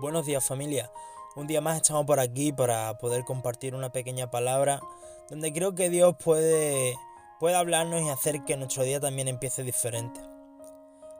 [0.00, 0.92] Buenos días familia.
[1.34, 4.80] Un día más estamos por aquí para poder compartir una pequeña palabra
[5.28, 6.94] donde creo que Dios puede,
[7.40, 10.20] puede hablarnos y hacer que nuestro día también empiece diferente.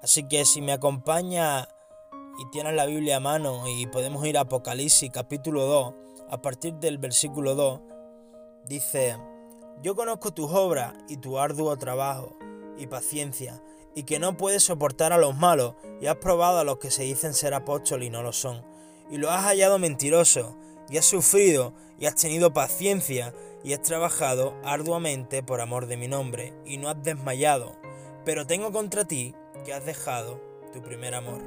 [0.00, 1.68] Así que si me acompaña
[2.38, 5.94] y tienes la Biblia a mano y podemos ir a Apocalipsis capítulo 2,
[6.30, 7.80] a partir del versículo 2,
[8.64, 9.18] dice,
[9.82, 12.38] yo conozco tus obras y tu arduo trabajo
[12.78, 13.62] y paciencia
[13.94, 17.02] y que no puedes soportar a los malos, y has probado a los que se
[17.02, 18.64] dicen ser apóstoles y no lo son,
[19.10, 20.56] y lo has hallado mentiroso,
[20.88, 23.34] y has sufrido, y has tenido paciencia,
[23.64, 27.76] y has trabajado arduamente por amor de mi nombre, y no has desmayado.
[28.24, 29.34] Pero tengo contra ti
[29.64, 30.40] que has dejado
[30.72, 31.42] tu primer amor.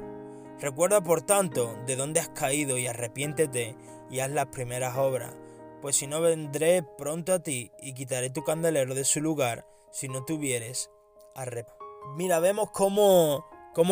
[0.60, 3.76] Recuerda por tanto de dónde has caído y arrepiéntete
[4.10, 5.34] y haz las primeras obras,
[5.82, 10.08] pues si no vendré pronto a ti y quitaré tu candelero de su lugar si
[10.08, 10.90] no tuvieres
[11.34, 11.75] arrepentido.
[12.14, 13.44] Mira, vemos cómo,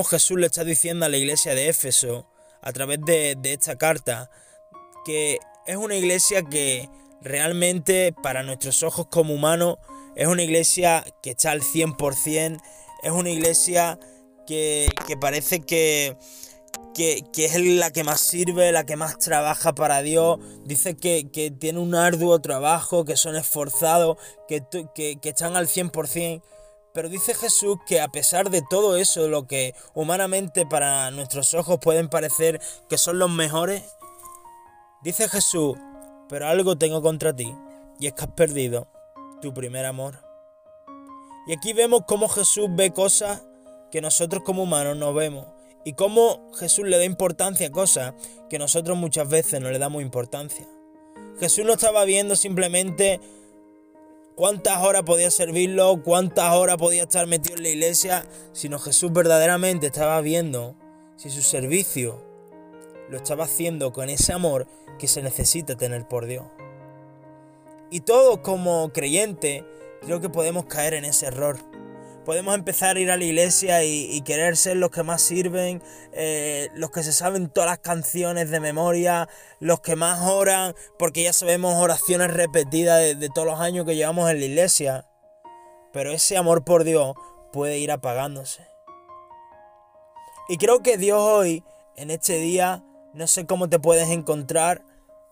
[0.08, 2.26] Jesús le está diciendo a la iglesia de Éfeso,
[2.62, 4.30] a través de, de esta carta,
[5.04, 6.88] que es una iglesia que
[7.20, 9.78] realmente para nuestros ojos como humanos
[10.14, 12.60] es una iglesia que está al 100%,
[13.02, 13.98] es una iglesia
[14.46, 16.16] que, que parece que,
[16.94, 20.38] que, que, es la que más sirve, la que más trabaja para Dios.
[20.64, 24.16] Dice que, que tiene un arduo trabajo, que son esforzados,
[24.48, 24.62] que,
[24.94, 26.42] que, que están al 100%.
[26.94, 31.80] Pero dice Jesús que a pesar de todo eso, lo que humanamente para nuestros ojos
[31.82, 33.82] pueden parecer que son los mejores,
[35.02, 35.76] dice Jesús,
[36.28, 37.52] pero algo tengo contra ti,
[37.98, 38.86] y es que has perdido
[39.42, 40.20] tu primer amor.
[41.48, 43.42] Y aquí vemos cómo Jesús ve cosas
[43.90, 45.48] que nosotros como humanos no vemos,
[45.84, 48.14] y cómo Jesús le da importancia a cosas
[48.48, 50.64] que nosotros muchas veces no le damos importancia.
[51.40, 53.20] Jesús no estaba viendo simplemente
[54.36, 59.86] cuántas horas podía servirlo, cuántas horas podía estar metido en la iglesia, sino Jesús verdaderamente
[59.86, 60.76] estaba viendo
[61.16, 62.22] si su servicio
[63.08, 64.66] lo estaba haciendo con ese amor
[64.98, 66.44] que se necesita tener por Dios.
[67.90, 69.64] Y todos como creyentes
[70.02, 71.58] creo que podemos caer en ese error
[72.24, 76.68] podemos empezar a ir a la iglesia y, querer ser los que más sirven, eh,
[76.74, 79.28] los que se saben todas las canciones de memoria,
[79.60, 84.30] los que más oran, porque ya sabemos oraciones repetidas de, todos los años que llevamos
[84.30, 85.06] en la iglesia.
[85.92, 87.14] Pero ese amor por Dios
[87.52, 88.66] puede ir apagándose.
[90.48, 91.62] Y creo que Dios hoy,
[91.96, 92.82] en este día,
[93.12, 94.82] no sé cómo te puedes encontrar,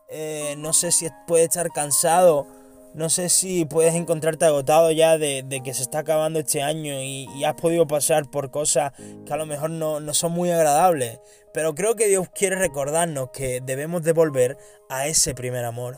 [0.09, 2.47] eh, no sé si puedes estar cansado,
[2.95, 7.27] no sé si puedes encontrarte agotado ya de, que se está acabando este año y,
[7.45, 8.93] has podido pasar por cosas
[9.27, 11.21] que a lo mejor no, no, son muy agradables.
[11.55, 14.59] Pero creo que Dios quiere recordarnos que debemos de volver
[14.89, 15.97] a ese primer amor.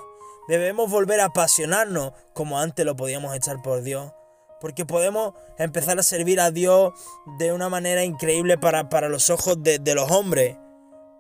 [0.49, 4.13] Debemos volver a apasionarnos como antes lo podíamos echar por Dios.
[4.61, 6.93] Porque podemos empezar a servir a Dios
[7.39, 10.57] de una manera increíble para, para los ojos de, de los hombres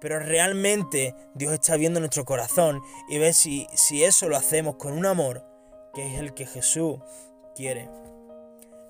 [0.01, 4.93] pero realmente Dios está viendo nuestro corazón y ve si, si eso lo hacemos con
[4.93, 5.53] un amor
[5.94, 6.99] que es el que Jesús
[7.55, 7.88] quiere.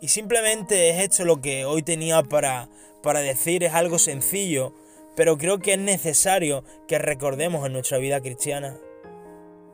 [0.01, 2.69] Y simplemente es esto lo que hoy tenía para,
[3.03, 4.75] para decir, es algo sencillo,
[5.17, 8.77] pero creo que es necesario que recordemos en nuestra vida cristiana.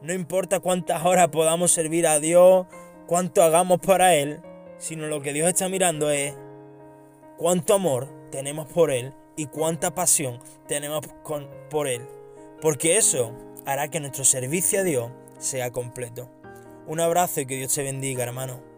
[0.02, 2.66] No importa cuántas horas podamos servir a Dios,
[3.06, 4.40] cuánto hagamos para Él,
[4.78, 6.34] sino lo que Dios está mirando es
[7.36, 12.06] cuánto amor tenemos por Él y cuánta pasión tenemos con, por Él.
[12.60, 13.32] Porque eso
[13.66, 16.39] hará que nuestro servicio a Dios sea completo.
[16.90, 18.69] Un abrazo y que Dios te bendiga, hermano.